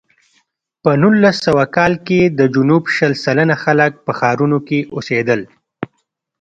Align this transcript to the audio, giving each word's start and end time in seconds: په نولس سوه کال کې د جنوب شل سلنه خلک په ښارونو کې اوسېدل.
په 0.83 0.91
نولس 1.01 1.37
سوه 1.47 1.63
کال 1.75 1.93
کې 2.07 2.21
د 2.39 2.41
جنوب 2.53 2.83
شل 2.95 3.13
سلنه 3.23 3.55
خلک 3.63 3.91
په 4.05 4.11
ښارونو 4.19 4.57
کې 4.67 4.79
اوسېدل. 4.95 5.41